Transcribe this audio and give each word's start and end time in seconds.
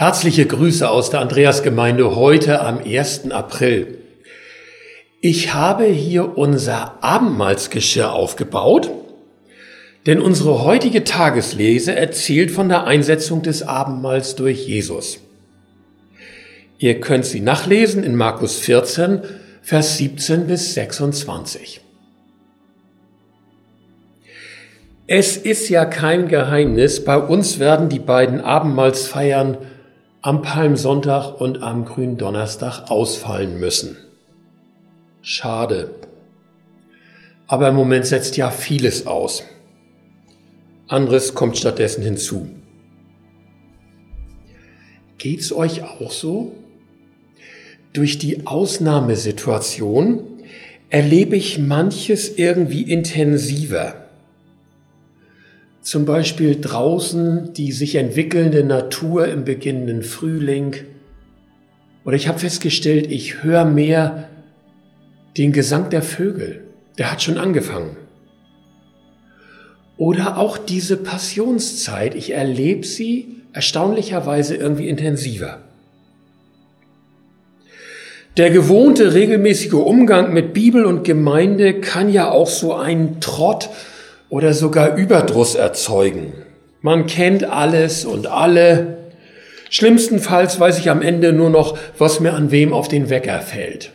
Herzliche 0.00 0.46
Grüße 0.46 0.88
aus 0.88 1.10
der 1.10 1.18
Andreasgemeinde 1.18 2.14
heute 2.14 2.60
am 2.60 2.78
1. 2.78 3.32
April. 3.32 3.98
Ich 5.20 5.54
habe 5.54 5.86
hier 5.86 6.38
unser 6.38 7.02
Abendmahlsgeschirr 7.02 8.12
aufgebaut, 8.12 8.92
denn 10.06 10.20
unsere 10.20 10.62
heutige 10.62 11.02
Tageslese 11.02 11.96
erzählt 11.96 12.52
von 12.52 12.68
der 12.68 12.84
Einsetzung 12.84 13.42
des 13.42 13.64
Abendmahls 13.64 14.36
durch 14.36 14.68
Jesus. 14.68 15.18
Ihr 16.78 17.00
könnt 17.00 17.26
sie 17.26 17.40
nachlesen 17.40 18.04
in 18.04 18.14
Markus 18.14 18.60
14, 18.60 19.22
Vers 19.62 19.96
17 19.98 20.46
bis 20.46 20.74
26. 20.74 21.80
Es 25.08 25.36
ist 25.36 25.68
ja 25.68 25.84
kein 25.86 26.28
Geheimnis, 26.28 27.02
bei 27.02 27.18
uns 27.18 27.58
werden 27.58 27.88
die 27.88 27.98
beiden 27.98 28.40
Abendmahlsfeiern 28.40 29.58
am 30.20 30.42
Palmsonntag 30.42 31.40
und 31.40 31.62
am 31.62 31.84
Gründonnerstag 31.84 32.90
ausfallen 32.90 33.60
müssen. 33.60 33.96
Schade. 35.22 35.94
Aber 37.46 37.68
im 37.68 37.76
Moment 37.76 38.06
setzt 38.06 38.36
ja 38.36 38.50
vieles 38.50 39.06
aus. 39.06 39.44
Anderes 40.88 41.34
kommt 41.34 41.56
stattdessen 41.56 42.02
hinzu. 42.02 42.48
Geht's 45.18 45.52
euch 45.52 45.82
auch 45.82 46.10
so? 46.10 46.52
Durch 47.92 48.18
die 48.18 48.46
Ausnahmesituation 48.46 50.42
erlebe 50.90 51.36
ich 51.36 51.58
manches 51.58 52.36
irgendwie 52.38 52.82
intensiver 52.82 54.07
zum 55.88 56.04
Beispiel 56.04 56.60
draußen 56.60 57.54
die 57.54 57.72
sich 57.72 57.94
entwickelnde 57.94 58.62
Natur 58.62 59.26
im 59.26 59.46
beginnenden 59.46 60.02
Frühling. 60.02 60.76
Oder 62.04 62.14
ich 62.14 62.28
habe 62.28 62.38
festgestellt, 62.38 63.10
ich 63.10 63.42
höre 63.42 63.64
mehr 63.64 64.28
den 65.38 65.50
Gesang 65.50 65.88
der 65.88 66.02
Vögel. 66.02 66.62
Der 66.98 67.10
hat 67.10 67.22
schon 67.22 67.38
angefangen. 67.38 67.96
Oder 69.96 70.36
auch 70.36 70.58
diese 70.58 70.98
Passionszeit. 70.98 72.14
Ich 72.14 72.34
erlebe 72.34 72.84
sie 72.84 73.36
erstaunlicherweise 73.54 74.56
irgendwie 74.56 74.90
intensiver. 74.90 75.62
Der 78.36 78.50
gewohnte 78.50 79.14
regelmäßige 79.14 79.72
Umgang 79.72 80.34
mit 80.34 80.52
Bibel 80.52 80.84
und 80.84 81.04
Gemeinde 81.04 81.80
kann 81.80 82.12
ja 82.12 82.30
auch 82.30 82.46
so 82.46 82.74
einen 82.74 83.22
Trott 83.22 83.70
oder 84.30 84.52
sogar 84.52 84.96
Überdruss 84.96 85.54
erzeugen. 85.54 86.32
Man 86.80 87.06
kennt 87.06 87.44
alles 87.44 88.04
und 88.04 88.26
alle. 88.26 88.98
Schlimmstenfalls 89.70 90.58
weiß 90.60 90.78
ich 90.78 90.90
am 90.90 91.02
Ende 91.02 91.32
nur 91.32 91.50
noch, 91.50 91.78
was 91.98 92.20
mir 92.20 92.34
an 92.34 92.50
wem 92.50 92.72
auf 92.72 92.88
den 92.88 93.10
Wecker 93.10 93.40
fällt. 93.40 93.92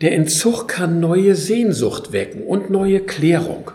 Der 0.00 0.12
Entzug 0.12 0.66
kann 0.66 0.98
neue 0.98 1.36
Sehnsucht 1.36 2.12
wecken 2.12 2.42
und 2.42 2.70
neue 2.70 3.00
Klärung. 3.00 3.70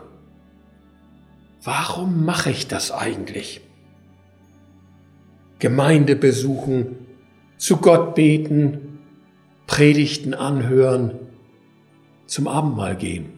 Warum 1.63 2.25
mache 2.25 2.49
ich 2.49 2.67
das 2.67 2.91
eigentlich? 2.91 3.61
Gemeinde 5.59 6.15
besuchen, 6.15 6.97
zu 7.57 7.77
Gott 7.77 8.15
beten, 8.15 8.99
Predigten 9.67 10.33
anhören, 10.33 11.11
zum 12.25 12.47
Abendmahl 12.47 12.95
gehen. 12.95 13.36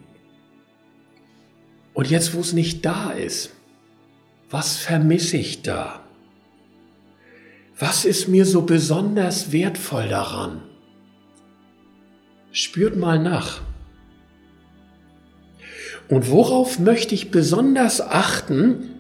Und 2.00 2.10
jetzt, 2.10 2.34
wo 2.34 2.40
es 2.40 2.54
nicht 2.54 2.86
da 2.86 3.12
ist, 3.12 3.50
was 4.50 4.78
vermisse 4.78 5.36
ich 5.36 5.64
da? 5.64 6.00
Was 7.78 8.06
ist 8.06 8.30
mir 8.30 8.46
so 8.46 8.62
besonders 8.62 9.52
wertvoll 9.52 10.08
daran? 10.08 10.62
Spürt 12.54 12.96
mal 12.96 13.20
nach. 13.20 13.60
Und 16.08 16.32
worauf 16.32 16.80
möchte 16.80 17.14
ich 17.16 17.32
besonders 17.32 18.00
achten? 18.00 18.92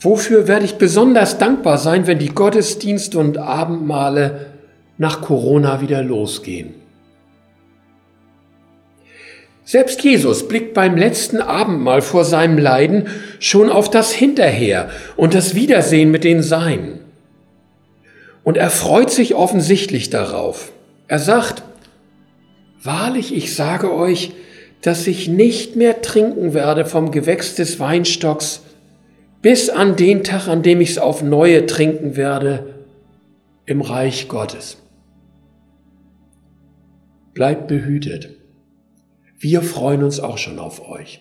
Wofür 0.00 0.48
werde 0.48 0.64
ich 0.64 0.76
besonders 0.76 1.36
dankbar 1.36 1.76
sein, 1.76 2.06
wenn 2.06 2.18
die 2.18 2.34
Gottesdienste 2.34 3.18
und 3.18 3.36
Abendmale 3.36 4.54
nach 4.96 5.20
Corona 5.20 5.82
wieder 5.82 6.02
losgehen? 6.02 6.72
Selbst 9.68 10.02
Jesus 10.02 10.48
blickt 10.48 10.72
beim 10.72 10.96
letzten 10.96 11.42
Abendmahl 11.42 12.00
vor 12.00 12.24
seinem 12.24 12.56
Leiden 12.56 13.08
schon 13.38 13.68
auf 13.68 13.90
das 13.90 14.12
Hinterher 14.14 14.88
und 15.14 15.34
das 15.34 15.54
Wiedersehen 15.54 16.10
mit 16.10 16.24
den 16.24 16.42
Seinen. 16.42 17.00
Und 18.44 18.56
er 18.56 18.70
freut 18.70 19.10
sich 19.10 19.34
offensichtlich 19.34 20.08
darauf. 20.08 20.72
Er 21.06 21.18
sagt, 21.18 21.64
Wahrlich, 22.82 23.36
ich 23.36 23.54
sage 23.54 23.92
euch, 23.92 24.32
dass 24.80 25.06
ich 25.06 25.28
nicht 25.28 25.76
mehr 25.76 26.00
trinken 26.00 26.54
werde 26.54 26.86
vom 26.86 27.10
Gewächs 27.10 27.54
des 27.54 27.78
Weinstocks, 27.78 28.62
bis 29.42 29.68
an 29.68 29.96
den 29.96 30.24
Tag, 30.24 30.48
an 30.48 30.62
dem 30.62 30.80
ich 30.80 30.92
es 30.92 30.98
auf 30.98 31.22
neue 31.22 31.66
trinken 31.66 32.16
werde 32.16 32.74
im 33.66 33.82
Reich 33.82 34.28
Gottes. 34.28 34.78
Bleibt 37.34 37.68
behütet. 37.68 38.37
Wir 39.40 39.62
freuen 39.62 40.02
uns 40.02 40.18
auch 40.18 40.36
schon 40.36 40.58
auf 40.58 40.88
euch. 40.88 41.20